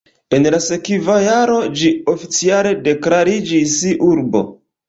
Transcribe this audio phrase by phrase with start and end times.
[0.35, 3.77] En la sekva jaro ĝi oficiale deklariĝis
[4.13, 4.47] urbo.